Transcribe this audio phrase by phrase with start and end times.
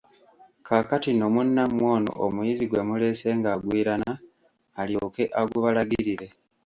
[0.65, 4.11] Kaakati nno munnamwe ono omuyizi gwe gumuleese ng'agwirana,
[4.81, 6.27] alyoke agubalagirire.